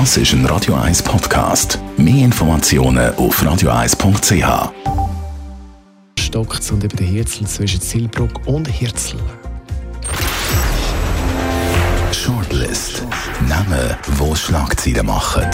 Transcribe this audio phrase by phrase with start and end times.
[0.00, 1.78] Das ist ein Radio 1 Podcast.
[1.96, 4.72] Mehr Informationen auf radio1.ch.
[6.18, 9.20] Stockt und über den Hirzel zwischen Zielbruck und Hirzel.
[12.10, 13.04] Shortlist.
[13.48, 15.46] Namen, wo Schlagzeilen machen.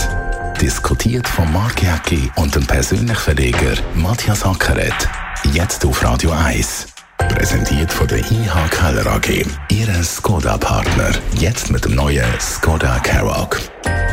[0.59, 5.07] Diskutiert von Mark Jäcki und dem persönlichen Verleger Matthias Ackeret.
[5.53, 6.87] Jetzt auf Radio 1.
[7.19, 9.45] Präsentiert von der IH Keller AG.
[9.69, 11.11] Ihre Skoda-Partner.
[11.35, 13.61] Jetzt mit dem neuen Skoda Karoq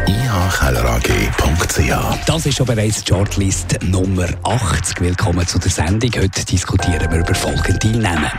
[0.08, 2.26] ihkellerag.ch.
[2.26, 5.02] Das ist schon bereits Shortlist Nummer 80.
[5.02, 6.12] Willkommen zu der Sendung.
[6.18, 8.32] Heute diskutieren wir über folgende Namen.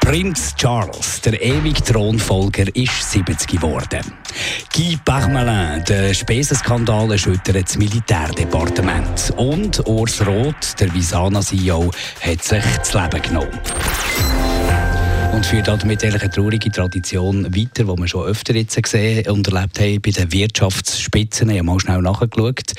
[0.00, 4.00] Prinz Charles, der ewige Thronfolger, ist 70 geworden.
[4.74, 9.34] Guy Parmelin, der Spesenskandal erschüttert das Militärdepartement.
[9.36, 11.90] Und Urs Roth, der Visana-CEO,
[12.22, 13.60] hat sich das Leben genommen
[15.32, 19.80] und führt damit eine traurige Tradition weiter, die wir schon öfter jetzt gesehen und erlebt
[19.80, 21.50] haben bei den Wirtschaftsspitzen.
[21.50, 22.72] Ich habe mal schnell nachgeschaut.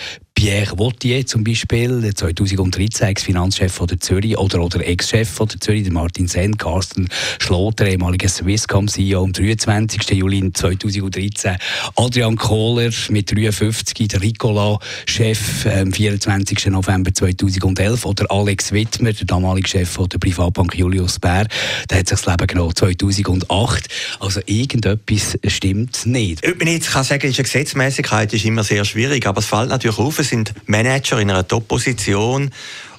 [0.43, 6.27] Pierre Wautier zum Beispiel, 2013 Ex-Finanzchef der Zürich oder, oder Ex-Chef der Zürich, der Martin
[6.27, 7.07] Sen, Carsten
[7.39, 10.09] Schloter, ehemaliger Swisscom-CEO am 23.
[10.11, 11.55] Juli 2013,
[11.95, 16.65] Adrian Kohler mit 53, der Ricola-Chef am 24.
[16.65, 21.47] November 2011 oder Alex Wittmer, der damalige Chef der Privatbank Julius Bär,
[21.89, 23.87] der hat sich das Leben genommen 2008.
[24.19, 26.45] Also irgendetwas stimmt nicht.
[26.45, 29.69] Ob man jetzt kann sagen, ist eine Gesetzmäßigkeit ist immer sehr schwierig, aber es fällt
[29.69, 32.49] natürlich auf, sind Manager in einer Top-Position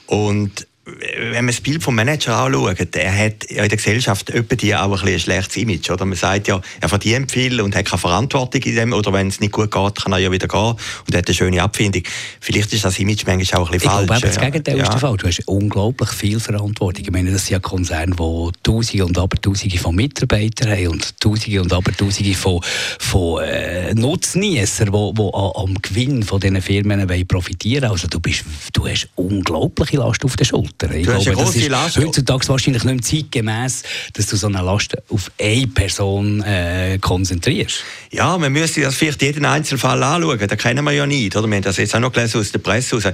[0.06, 5.02] und wenn man das Bild vom Manager anschaut, er hat in der Gesellschaft die auch
[5.02, 5.90] ein, ein schlechtes Image.
[5.90, 6.04] Oder?
[6.04, 9.40] Man sagt ja, er verdient viel und hat keine Verantwortung in dem, oder wenn es
[9.40, 10.74] nicht gut geht, kann er ja wieder gehen
[11.06, 12.02] und hat eine schöne Abfindung.
[12.40, 14.06] Vielleicht ist das Image manchmal auch ein bisschen ich falsch.
[14.06, 14.82] Glaube, aber das Gegenteil ja.
[14.82, 15.16] ist der Fall.
[15.16, 17.04] Du hast unglaublich viel Verantwortung.
[17.04, 21.62] Ich meine, das sind ja Konzerne, die Tausende und Abertausende von Mitarbeitern haben und Tausende
[21.62, 22.60] und Abertausende von,
[22.98, 27.92] von äh, Nutznießern, die, die am Gewinn von diesen Firmen profitieren wollen.
[27.92, 30.73] Also du, bist, du hast unglaubliche Last auf der Schulter.
[30.74, 30.94] Schulter.
[30.94, 31.98] Ich du glaube, das ist Last.
[31.98, 37.84] heutzutage wahrscheinlich nicht mehr zeitgemäß, dass du so eine Last auf eine Person äh, konzentrierst.
[38.10, 40.38] Ja, man müsste das vielleicht jeden Einzelfall anschauen.
[40.46, 41.36] Das kennen wir ja nicht.
[41.36, 41.46] Oder?
[41.46, 43.04] Wir haben das jetzt auch noch gelesen aus der Presse raus.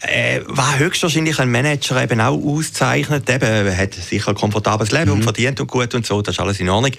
[0.00, 5.16] Äh, was höchstwahrscheinlich ein Manager eben auch auszeichnet, eben, hat sicher ein komfortables Leben mhm.
[5.16, 6.92] und verdient und gut und so, das ist alles in Ordnung.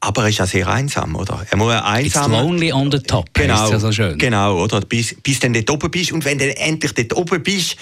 [0.00, 1.46] Aber er ist ja sehr einsam, oder?
[1.48, 2.30] Er muss einsam.
[2.30, 3.26] It's lonely on the top.
[3.32, 4.18] Genau, ja so schön.
[4.18, 4.82] genau, oder?
[4.82, 6.12] Bis, bis du dort oben bist.
[6.12, 7.76] Und wenn du endlich dort oben bist,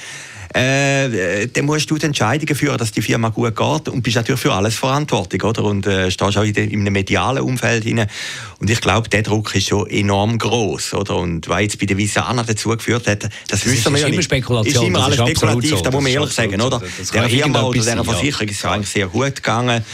[0.54, 4.40] äh, dann musst du die Entscheidungen führen, dass die Firma gut geht und bist natürlich
[4.40, 5.64] für alles verantwortlich, oder?
[5.64, 8.08] Und äh, stehst auch in, de, in einem medialen Umfeld hinein.
[8.58, 11.16] Und ich glaube, der Druck ist schon enorm groß, oder?
[11.16, 14.24] Und was jetzt bei der Visana dazu geführt hat, das, das wissen wir ja nicht.
[14.24, 16.82] Spekulation, ist immer alles spekulativ, so, da muss man ehrlich sagen, oder?
[17.12, 19.84] Der Firma oder der Versicherung ist es eigentlich sehr gut gegangen.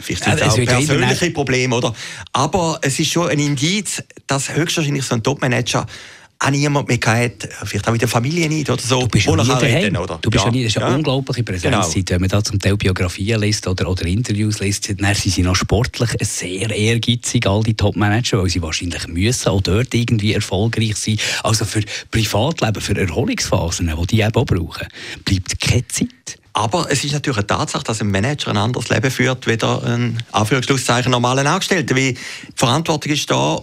[0.00, 1.94] Vielleicht sind es auch persönliche Probleme, oder?
[2.32, 5.86] Aber es ist schon ein Indiz, dass höchstwahrscheinlich so ein Topmanager
[6.38, 9.00] auch niemand mehr gehabt, vielleicht auch mit der Familie nicht oder so.
[9.00, 10.18] Du bist ja nie reden, oder?
[10.20, 10.96] Du bist ja, nie, das ist eine ja.
[10.96, 11.92] unglaubliche Präsenz.
[11.94, 12.08] Genau.
[12.08, 15.56] Wenn man da zum Teil Biografien liest oder, oder Interviews liest, dann sind sie noch
[15.56, 21.18] sportlich sehr ehrgeizig, all die Top-Manager, weil sie wahrscheinlich müssen auch dort irgendwie erfolgreich sein.
[21.42, 24.88] Also für Privatleben, für Erholungsphasen, die die eben auch brauchen,
[25.24, 26.38] bleibt keine Zeit.
[26.52, 30.22] Aber es ist natürlich eine Tatsache, dass ein Manager ein anderes Leben führt, wie ein
[30.32, 31.94] Anführungszeichen normalen Angestellter.
[31.94, 32.16] Die
[32.54, 33.60] Verantwortung ist da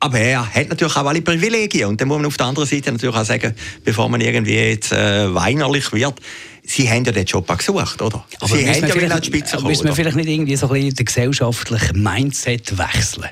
[0.00, 1.88] aber er hat natürlich auch alle Privilegien.
[1.88, 4.92] Und dann muss man auf der anderen Seite natürlich auch sagen, bevor man irgendwie jetzt
[4.92, 6.14] äh, weinerlich wird,
[6.62, 8.24] Sie haben ja den Job auch gesucht, oder?
[8.38, 9.68] Aber Sie haben ja wieder an die Spitze kommen.
[9.68, 13.30] Müssen wir vielleicht nicht irgendwie so ein bisschen den gesellschaftlichen Mindset wechseln?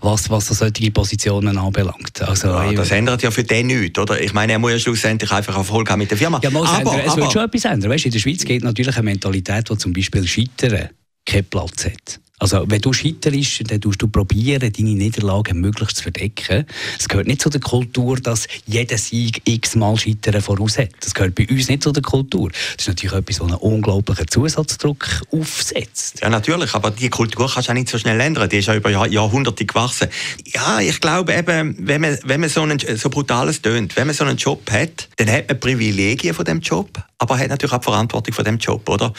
[0.00, 2.22] was, was solche Positionen anbelangt.
[2.22, 4.20] Also, ja, das ändert ja für den nichts, oder?
[4.20, 6.38] Ich meine, er muss ja schlussendlich einfach Erfolg haben mit der Firma.
[6.42, 7.90] Ja, aber, aber, es wird schon etwas ändern.
[7.90, 10.90] Weißt, in der Schweiz geht natürlich eine Mentalität, die zum Beispiel Scheitern
[11.24, 12.20] keinen Platz hat.
[12.38, 16.66] Also, wenn du scheiterst, dann tust du probieren, deine Niederlagen möglichst zu verdecken.
[16.98, 20.90] Es gehört nicht zu der Kultur, dass jeder Sieg x-mal Scheitern voraus hat.
[21.00, 22.50] Das gehört bei uns nicht zu der Kultur.
[22.50, 26.20] Das ist natürlich etwas, was einen unglaublichen Zusatzdruck aufsetzt.
[26.20, 28.50] Ja, natürlich, aber die Kultur kannst du auch nicht so schnell ändern.
[28.50, 30.08] Die ist ja über Jahrhunderte gewachsen.
[30.44, 34.14] Ja, ich glaube eben, wenn man, wenn man so, einen, so brutales tönt, wenn man
[34.14, 37.82] so einen Job hat, dann hat man Privilegien von dem Job, aber hat natürlich auch
[37.82, 39.12] Verantwortung von dem Job, oder?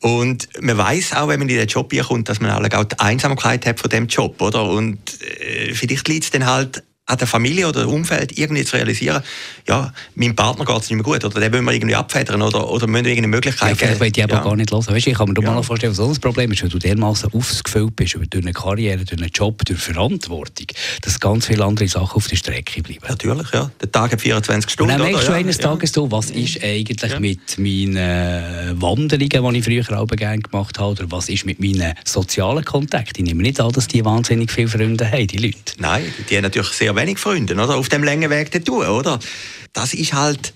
[0.00, 2.98] Und man weiß auch, wenn man in den Job kommt, dass man man auch die
[2.98, 4.64] Einsamkeit hat von dem Job, oder?
[4.64, 8.76] Und äh, vielleicht liegt es dann halt an der Familie oder dem Umfeld irgendwie zu
[8.76, 9.22] realisieren,
[9.66, 12.70] ja, meinem Partner geht es nicht mehr gut oder den wollen wir irgendwie abfedern oder,
[12.70, 14.42] oder müssen wir irgendeine Möglichkeit ja, vielleicht will ich aber ja.
[14.42, 14.86] gar nicht hören.
[14.86, 15.50] Weißt, ich kann mir ja.
[15.50, 19.04] mal vorstellen, was so ein Problem ist, wenn du dermaßen aufgefüllt bist durch eine Karriere,
[19.04, 20.66] durch einen Job, durch Verantwortung,
[21.02, 23.04] dass ganz viele andere Sachen auf der Strecke bleiben.
[23.08, 23.70] Natürlich, ja.
[23.80, 24.92] Der Tag hat 24 Stunden.
[24.92, 29.58] Und dann merkst du eines Tages, du, was ist eigentlich mit meinen äh, Wanderungen, die
[29.58, 33.24] ich früher auch gerne gemacht habe, oder was ist mit meinen sozialen Kontakten?
[33.24, 35.74] Ich nehme nicht an, dass die wahnsinnig viele Freunde haben, die Leute.
[35.78, 37.76] Nein, die haben natürlich sehr wenig Freunde, oder?
[37.76, 39.18] Auf dem langen Weg tun, oder?
[39.72, 40.52] Das ist halt,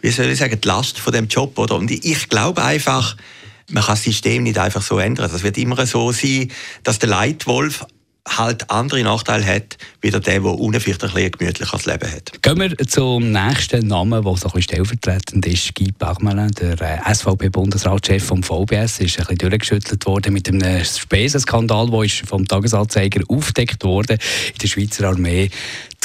[0.00, 1.76] wie soll ich sagen, die Last von dem Job, oder?
[1.76, 3.16] Und ich glaube einfach,
[3.68, 5.30] man kann das System nicht einfach so ändern.
[5.32, 6.50] Es wird immer so sein,
[6.82, 7.84] dass der Leitwolf
[8.38, 12.42] halt andere Nachteile hat, wie der, der unten vielleicht ein, ein gemütliches Leben hat.
[12.42, 18.24] Gehen wir zum nächsten Namen, der so ein stellvertretend ist, Guy Bachmann, der äh, SVP-Bundesratschef
[18.24, 24.14] vom VBS, ist ein bisschen durchgeschüttelt worden mit einem Spesenskandal, der vom Tagesanzeiger aufgedeckt wurde
[24.14, 25.50] in der Schweizer Armee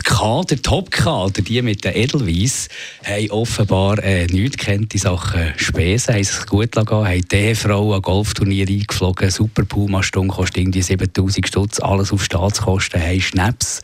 [0.06, 2.70] Kader, Top-Kader, die mit den Edelweiss,
[3.04, 7.96] haben offenbar äh, nichts kennt in Sachen Spesen, haben sich gut gelassen, haben die Frau
[7.96, 13.82] an Golfturnier eingeflogen, Super Puma-Stunde kostet irgendwie 7000 Stutz, alles auf Staatskosten, haben Schnaps,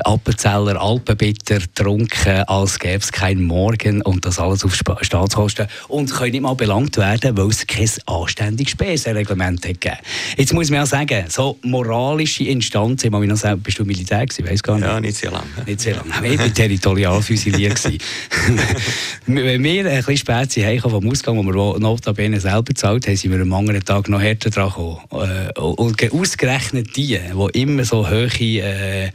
[0.00, 6.32] Appenzeller, Alpenbitter getrunken, als gäbe es keinen Morgen und das alles auf Staatskosten und können
[6.32, 9.98] nicht mal belangt werden, weil es kein anständiges Spesenreglement hat gegeben.
[10.38, 14.48] Jetzt muss man ja sagen, so moralische Instanzen, ich noch sagen, bist du Militär gewesen,
[14.48, 14.86] weiss gar nicht.
[14.86, 15.57] Ja, nicht sehr lange.
[15.66, 16.32] Nicht sehr lange.
[16.32, 17.82] Ich war territorial füsiliert.
[19.26, 23.32] Wenn wir ein bisschen spät sind, vom Ausgang, wo wir notabene selber gezahlt haben, sind
[23.32, 24.98] wir am anderen Tag noch härter dran gekommen.
[25.12, 29.10] Äh, und ausgerechnet die, die immer so hohe äh,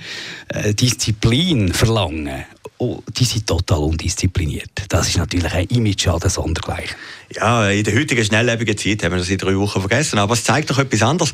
[0.50, 2.46] äh, Disziplin verlangen,
[2.78, 4.72] oh, die sind total undiszipliniert.
[4.90, 6.96] Das ist natürlich ein Image an Sondergleichen.
[7.36, 10.20] Ja, in der heutigen schnelllebigen Zeit haben wir das in drei Wochen vergessen.
[10.20, 11.34] Aber es zeigt doch etwas anderes.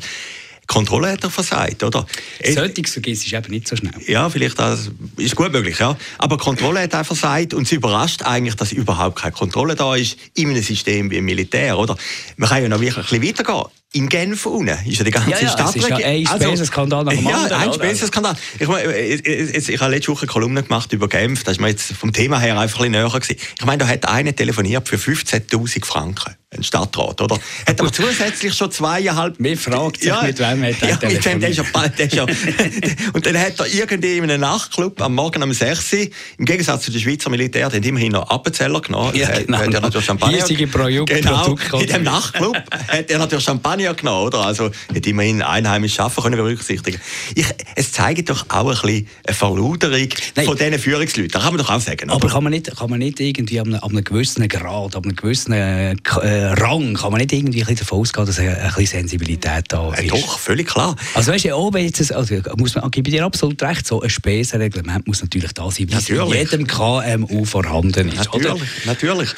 [0.70, 2.06] Kontrolle hat er versagt, oder?
[2.48, 3.92] Solches vergisst ist eben nicht so schnell.
[4.06, 5.96] Ja, vielleicht das ist gut möglich, ja.
[6.16, 10.16] Aber Kontrolle hat er versagt und es überrascht eigentlich, dass überhaupt keine Kontrolle da ist
[10.34, 11.96] in einem System wie im Militär, oder?
[12.36, 15.30] Man kann ja noch wirklich ein bisschen weitergehen in Genf unten ist ja die ganze
[15.30, 15.70] ja, ja, Stadt.
[15.70, 17.62] Es ist ja ein also, Spesenskandal nach dem ja, anderen.
[17.62, 18.36] ein Spesenskandal.
[18.60, 21.42] Ich, meine, ich, ich, ich, habe letzte Woche eine Kolumne gemacht über Genf.
[21.42, 23.36] Da ist mir jetzt vom Thema her einfach ein bisschen näher gewesen.
[23.58, 26.36] Ich meine, da hat einer telefoniert für 15.000 Franken.
[26.52, 27.38] Ein Stadtrat, oder?
[27.64, 29.38] Hat aber zusätzlich schon zweieinhalb...
[29.38, 32.06] Mir fragt sich, ja, mit wem hat er ja, mit wem, der ist ja, der
[32.06, 32.26] ist ja,
[33.12, 36.08] Und dann hat er irgendwie in einem Nachtclub am Morgen um 6 Uhr,
[36.38, 39.14] im Gegensatz zu den Schweizer Militär, die haben immerhin noch Appenzeller genommen.
[39.14, 39.58] Ja, genau.
[39.58, 40.38] Hat er natürlich Champagner.
[40.38, 44.44] Riesige Produkt, genau, in dem Nachtclub hat er natürlich Champagner genommen, oder?
[44.44, 47.00] Also hat immerhin einheimisch Schaffen können berücksichtigen.
[47.36, 50.46] Ich, es zeigt doch auch ein bisschen eine Verluderung Nein.
[50.46, 51.30] von diesen Führungsleuten.
[51.30, 52.10] Das kann man doch auch sagen.
[52.10, 55.04] Aber kann man nicht, kann man nicht irgendwie ab einem, ab einem gewissen Grad, ab
[55.04, 55.94] einem gewissen äh,
[56.40, 60.00] Rang, kann man nicht irgendwie ein davon ausgehen, dass eine, eine Sensibilität da ist?
[60.00, 60.96] Äh, doch, völlig klar.
[61.14, 65.06] Also weißt du, oben jetzt, also, muss man, gebe dir absolut recht, so ein Spesenreglement
[65.06, 68.16] muss natürlich da sein, wie in jedem KMU vorhanden ist.
[68.16, 68.60] Natürlich, oder?
[68.84, 69.30] natürlich.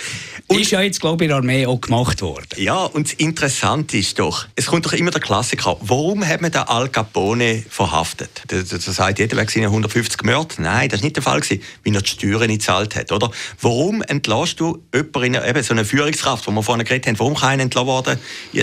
[0.49, 2.47] Und ist ja jetzt, glaube ich, in der Armee auch gemacht worden.
[2.57, 6.51] Ja, und das Interessante ist doch, es kommt doch immer der Klassiker, warum hat man
[6.51, 8.43] den Al Capone verhaftet?
[8.49, 10.55] Das, das sagt jeder, wer 150 Mörder.
[10.59, 13.13] Nein, das war nicht der Fall, gewesen, weil er die Steuern nicht gezahlt hat.
[13.13, 13.31] Oder?
[13.61, 17.61] Warum entlässt du jemanden, eben so eine Führungskraft, die wir vorhin geredet haben, warum kann
[17.61, 18.19] entlassen worden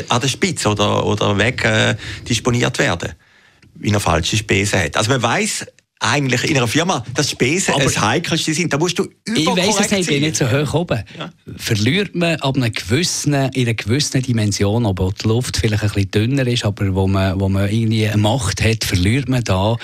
[0.10, 1.96] an der Spitze oder, oder weg äh,
[2.28, 3.14] disponiert werden?
[3.76, 4.98] Weil er falsche Spesen hat.
[4.98, 5.66] Also man weiß
[6.00, 8.72] eigentlich in einer Firma, dass Spesen aber das Heikelste sind.
[8.72, 11.04] Da musst du Ich weiss es bin nicht so hoch oben.
[11.18, 11.30] Ja.
[11.58, 16.12] Verliert man ab einer gewissen, in einer gewissen Dimension, ob die Luft vielleicht ein bisschen
[16.12, 19.76] dünner ist, aber wo man, wo man irgendwie eine Macht hat, verliert man da,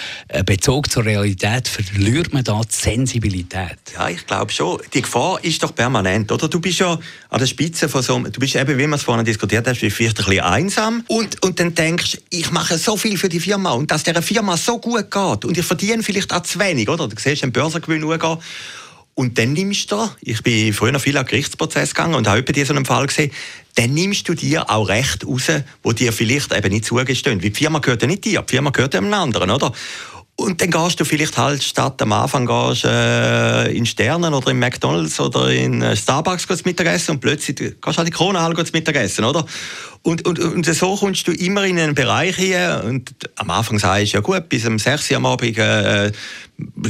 [0.45, 3.77] Bezug zur Realität, verliert man da die Sensibilität?
[3.93, 4.79] Ja, ich glaube schon.
[4.93, 6.47] Die Gefahr ist doch permanent, oder?
[6.47, 6.97] Du bist ja
[7.29, 9.75] an der Spitze von so einem, du bist eben, wie wir es vorhin diskutiert haben,
[9.75, 13.71] vielleicht ein bisschen einsam und, und dann denkst, ich mache so viel für die Firma
[13.71, 17.07] und dass der Firma so gut geht und ich verdiene vielleicht auch zu wenig, oder?
[17.07, 18.37] Du siehst einen Börsengewinn hochgehen.
[19.15, 22.63] Und dann nimmst du, ich bin früher noch viel an Gerichtsprozess gegangen und habe bei
[22.65, 23.31] so einem Fall gesehen,
[23.75, 25.49] dann nimmst du dir auch Recht raus,
[25.83, 27.41] wo dir vielleicht eben nicht zugestehen.
[27.41, 29.71] Weil die Firma gehört ja nicht dir, die Firma gehört einem anderen, oder?
[30.37, 34.59] Und dann gehst du vielleicht halt statt am Anfang gehst, äh, in Sternen oder in
[34.59, 39.23] McDonalds oder in äh, Starbucks gehst Mittagessen und plötzlich gehst du halt in Kronenhalle Mittagessen,
[39.23, 39.45] oder?
[40.01, 44.11] Und, und, und so kommst du immer in einen Bereich hier und am Anfang sagst
[44.13, 46.11] du, ja gut, bis um 6 Uhr am Abend äh,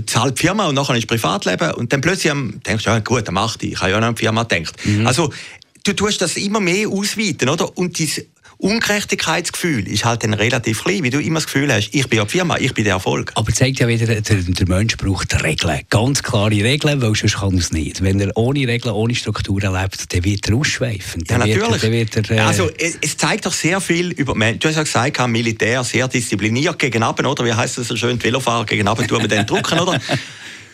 [0.07, 2.33] zahlt die Firma und nachher ist Privatleben und dann plötzlich
[2.65, 4.75] denkst du, ja gut, dann mach ich, ich habe ja noch an die Firma gedacht.
[4.83, 5.05] Mhm.
[5.05, 5.31] Also
[5.83, 7.77] du tust das immer mehr ausweiten, oder?
[7.77, 8.25] Und diese
[8.65, 12.25] Ungerechtigkeitsgefühl ist halt dann relativ klein, wie du immer das Gefühl hast, ich bin ja
[12.25, 13.31] die Firma, ich bin der Erfolg.
[13.35, 17.53] Aber zeigt ja wieder, der, der Mensch braucht Regeln, ganz klare Regeln, weil sonst kann
[17.53, 18.01] er es nicht.
[18.01, 21.29] Wenn er ohne Regeln, ohne Strukturen lebt, dann wird er ausschweifend.
[21.29, 21.83] Ja, natürlich.
[21.83, 24.81] Wird wird er, äh also es, es, zeigt doch sehr viel über, du hast ja
[24.81, 27.45] gesagt, Militär sehr diszipliniert gegen oder?
[27.45, 29.99] Wie heißt das so schön, die Velofahrer gegen tun wir den drucken, oder?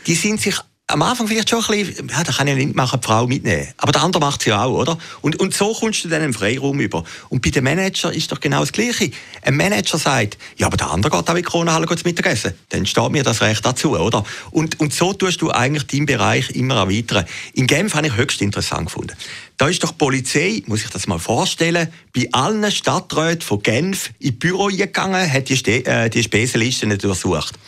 [0.08, 0.56] Die sind sich
[0.92, 3.68] am Anfang vielleicht schon ein bisschen, ja, da kann ich nicht machen, die Frau mitnehmen.
[3.78, 4.98] Aber der andere macht sie auch, oder?
[5.22, 7.04] Und, und so kommst du dann einen Freiraum über.
[7.30, 9.12] Und bei dem Manager ist doch genau das Gleiche.
[9.42, 12.54] Ein Manager sagt, ja, aber der andere geht auch in die Kronenhalle zu Mittagessen.
[12.70, 14.24] Dann steht mir das Recht dazu, oder?
[14.52, 17.26] Und, und so tust du eigentlich deinen Bereich immer erweitern.
[17.54, 19.16] In Genf habe ich höchst interessant gefunden.
[19.62, 24.10] Da ist doch die Polizei, muss ich das mal vorstellen, bei allen Stadträten von Genf
[24.18, 27.60] in Büro gegangen, hat die, Ste äh, die Spesenliste nicht untersucht.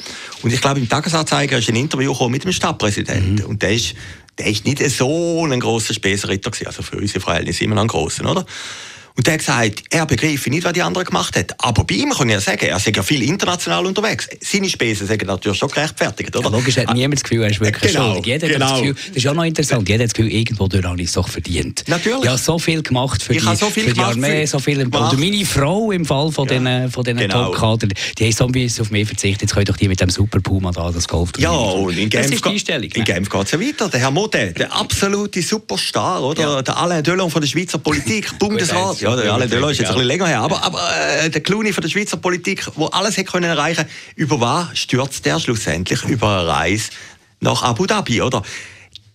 [0.42, 3.36] Und ich glaube, im Tagesanzeiger ist ein Interview mit dem Stadtpräsidenten.
[3.36, 3.46] Mhm.
[3.46, 3.94] Und der ist,
[4.40, 6.66] der ist nicht so ein grosser Spesenritter gewesen.
[6.66, 8.44] Also für unsere Verhältnisse immer noch ein grosser, oder?
[9.16, 11.46] Und der hat gesagt, er begreife nicht, was die anderen gemacht haben.
[11.60, 14.28] Aber bei ihm kann ich ja sagen, er ist ja viel international unterwegs.
[14.42, 16.50] Seine Spesen sind natürlich schon gerechtfertigt, oder?
[16.50, 18.26] Ja, logisch hat niemand das Gefühl, er ist wirklich genau, schuldig.
[18.26, 18.66] Jeder genau.
[18.66, 21.00] hat das Gefühl, das ist auch noch interessant, jeder hat das Gefühl, irgendwo durch habe
[21.00, 21.84] ich es doch verdient.
[21.88, 22.24] Natürlich.
[22.24, 25.14] Ja, so viel gemacht für, ich die, so viel für die Armee, so viel Oder
[25.14, 26.58] meine Frau im Fall von ja.
[26.58, 27.52] diesen, von diesen genau.
[27.52, 30.10] Top-Kader, die haben so ein bisschen auf mich verzichtet, jetzt können doch die mit dem
[30.10, 32.26] Super Puma da das Golf Ja, und in Genf.
[32.26, 32.90] In ne?
[33.04, 33.90] Genf geht es ja weiter.
[33.90, 36.42] Der Herr Mode, der absolute Superstar, oder?
[36.42, 36.62] Ja.
[36.64, 39.03] Der Alain Delon von der Schweizer Politik, Bundesrat.
[39.04, 40.40] Ja, der Alain Delon ist jetzt ein bisschen länger her.
[40.40, 40.80] Aber, aber
[41.22, 45.26] äh, der Clooney von der Schweizer Politik, wo alles hätte können erreichen, über was stürzt
[45.26, 46.90] der schlussendlich über eine Reise
[47.40, 48.42] nach Abu Dhabi, oder?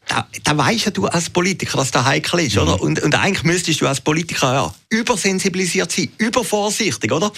[0.06, 2.62] Da, da weißt ja du als Politiker, dass das heikel ist, mhm.
[2.62, 2.80] oder?
[2.80, 7.30] Und, und eigentlich müsstest du als Politiker ja übersensibilisiert sein, übervorsichtig, oder?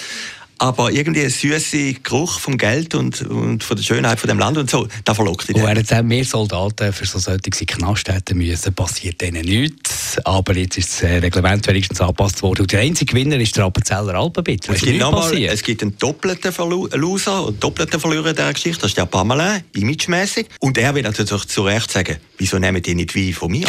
[0.61, 4.59] Aber irgendwie ein süßer Geruch vom Geld und, und von der Schönheit von dem Land
[4.59, 5.49] und so, da verlockt.
[5.49, 10.19] Und während dann mehr Soldaten für so solche Knast hätten müssen, passiert denen nichts.
[10.23, 12.61] Aber jetzt ist das äh, Reglement wenigstens angepasst worden.
[12.63, 14.75] Und der einzige Gewinner ist der Appenzeller Alpenbitter.
[14.75, 15.03] Es, gibt
[15.51, 16.53] es gibt einen doppelten
[16.93, 18.83] Loser und doppelten Verlierer dieser Geschichte.
[18.83, 20.47] Das ist der Pamela, imagemäßig.
[20.59, 23.67] Und er will natürlich zu Recht sagen, wieso nehmen die nicht Wein von mir?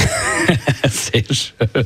[0.92, 1.86] Sehr schön.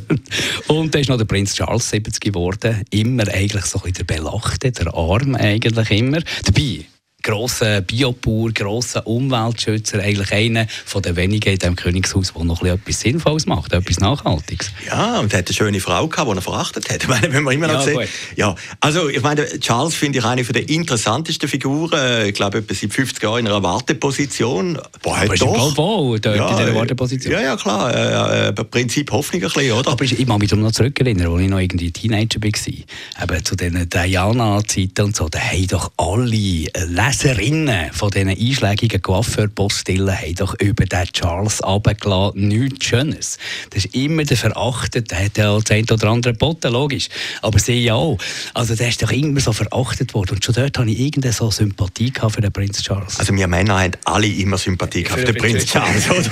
[0.66, 2.82] Und da ist noch der Prinz Charles 70 geworden.
[2.90, 6.20] Immer eigentlich so ein bisschen der Belachte, der arm eigentlich immer.
[6.44, 6.86] Dabei
[7.26, 13.00] grosser Biobauer, grosser Umweltschützer, eigentlich einer von den wenigen in diesem Königshaus, der noch etwas
[13.00, 14.72] Sinnvolles macht, etwas Nachhaltiges.
[14.86, 17.04] Ja, und er hat eine schöne Frau gehabt, die er verachtet hat.
[17.06, 18.10] Ich meine, wenn man immer noch ja, sehen.
[18.36, 22.26] Ja, also ich meine, Charles finde ich eine der interessantesten Figuren.
[22.26, 24.80] Ich glaube, etwa seit 50 Jahren in einer Warteposition.
[25.04, 25.70] Boah, aber doch.
[25.70, 27.34] ist wohl dort ja, in dieser Warteposition.
[27.34, 27.94] Ja, ja, klar.
[27.94, 29.92] Äh, äh, Prinzip Hoffnung ein bisschen, oder?
[29.92, 33.24] Aber ich kann mich noch zurückerinnern, als ich noch irgendwie Teenager war.
[33.24, 39.02] Eben zu diesen Diana-Zeiten und so, da haben doch alle Leser Leserinnen von diesen einschlägigen
[39.02, 43.38] Coiffeur-Postillen haben doch über den Charles runtergelassen nichts Schönes.
[43.70, 47.08] Das ist immer der Verachtet, der hat ja das eine oder andere Botten, logisch.
[47.42, 48.18] Aber sie ja auch.
[48.54, 50.32] Also der ist doch immer so verachtet worden.
[50.32, 53.18] Und schon dort hatte ich irgendeine so Sympathie für den Prinz Charles.
[53.18, 56.20] Also wir Männer haben alle immer Sympathie für den Prinz Charles, oder?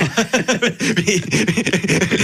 [0.98, 1.24] wie,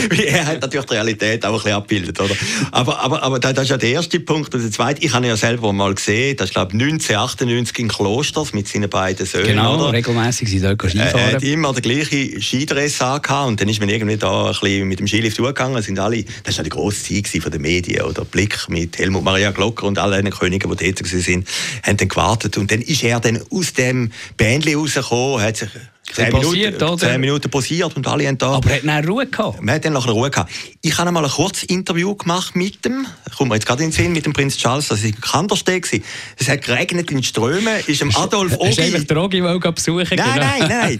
[0.09, 2.35] wie, er hat natürlich die Realität auch ein bisschen abbildet, oder?
[2.71, 4.53] Aber, aber, aber das ist ja der erste Punkt.
[4.53, 7.79] Und der zweite, ich habe ihn ja selber mal gesehen, das ist glaube ich 1998
[7.79, 9.47] in Klosters mit seinen beiden Söhnen.
[9.47, 9.93] Genau, oder?
[9.93, 11.19] regelmäßig sind dort Skifahren.
[11.19, 14.87] Er hat immer den gleichen Skidress angehabt und dann ist man irgendwie da ein bisschen
[14.87, 15.81] mit dem Skilift zugegangen.
[15.81, 19.51] Sind alle, das war die grosse Zeit von den Medien, oder Blick mit Helmut Maria
[19.51, 21.45] Glocker und allen Königen, die dort waren,
[21.83, 25.69] haben dann gewartet und dann ist er dann aus dem Bändchen rausgekommen, hat sich
[26.13, 28.53] Zehn Minuten, zehn Minuten posiert und alle haben da...
[28.53, 29.61] Aber er hat dann Ruhe gehabt?
[29.61, 30.51] Man hat dann nachher Ruhe gehabt.
[30.81, 33.05] Ich habe einmal ein kurzes Interview gemacht mit dem,
[33.37, 35.87] kommt mir jetzt gerade in den Sinn, mit dem Prinz Charles, das war in Kandersteg.
[36.37, 38.91] Es hat geregnet in Strömen, ist dem Adolf Ogi...
[38.91, 40.35] Hast du den Ogi besuchen Nein, genau.
[40.35, 40.97] nein,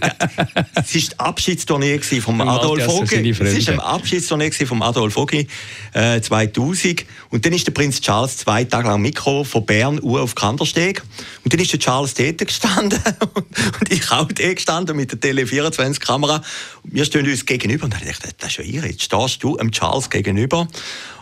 [0.74, 3.30] es war die Abschiedstournee vom Adolf Ogi.
[3.30, 5.46] Es war ein Abschiedstournee vom Adolf Ogi
[5.92, 7.04] äh, 2000.
[7.30, 11.02] Und dann ist der Prinz Charles zwei Tage lang Mikro von Bern auf Kandersteg.
[11.44, 12.98] Und dann ist der Charles dort gestanden
[13.80, 16.42] und ich auch dort gestanden mit der Tele24-Kamera.
[16.84, 19.56] Wir stehen uns gegenüber und dann dachte ich, das ist ja ihr, jetzt stehst du
[19.56, 20.68] dem Charles gegenüber.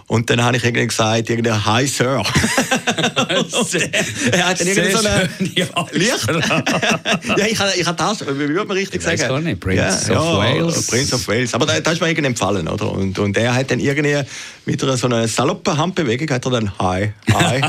[0.08, 2.22] Und dann habe ich irgendwie gesagt, irgendwie, hi Sir.
[4.32, 5.28] er hat dann irgendwie so eine
[5.92, 6.26] Licht.
[7.36, 9.18] ja, ich habe ich hab das, wie würde man richtig ich sagen?
[9.18, 9.60] Gar nicht.
[9.60, 10.86] Prince ja, of ja, Wales.
[10.86, 11.52] Prince of Wales.
[11.52, 12.90] Aber das, das ist mir irgendwie empfallen, oder?
[12.90, 14.16] Und, und er hat dann irgendwie
[14.64, 17.60] mit einer so einer saloppen Handbewegung hat er dann hi, hi.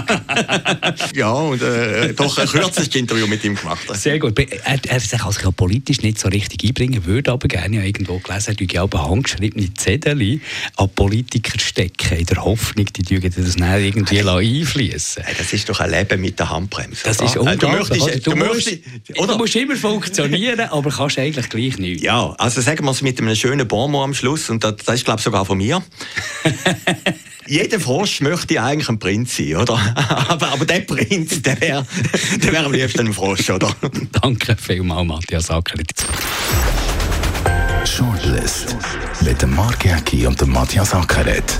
[1.15, 3.81] ja, und äh, doch ein kürzestes Interview mit ihm gemacht.
[3.93, 4.39] Sehr gut.
[4.39, 8.83] Er, er sich also politisch nicht so richtig einbringen, würde aber gerne irgendwo gelesen, er
[8.83, 10.39] auch handgeschriebene Zettel
[10.77, 15.23] an Politiker stecken der Hoffnung, die dürfen das dann irgendwie einfließen.
[15.23, 17.01] Hey, das ist doch ein Leben mit der Handbremse.
[17.03, 18.21] Das ist unglaublich.
[18.23, 18.81] Du, möchtest, du,
[19.11, 19.33] musst, oder?
[19.33, 22.03] du musst immer funktionieren, aber kannst eigentlich gleich nicht.
[22.03, 25.05] Ja, also sagen wir es mit einem schönen Bonmot am Schluss, und das, das ist
[25.05, 25.81] glaube ich sogar von mir.
[27.47, 29.73] Jeder Frosch möchte eigentlich ein Prinz sein, oder?
[30.27, 31.85] aber, aber der Prinz, der wäre
[32.43, 33.75] der wär am liebsten ein Frosch, oder?
[34.21, 35.89] Danke vielmals, Matthias Ackert.
[37.85, 38.75] Shortlist
[39.21, 41.59] mit dem Mark Jäcki und dem Matthias Ackeret